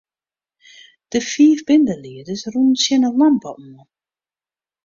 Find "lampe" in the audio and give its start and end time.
3.19-3.47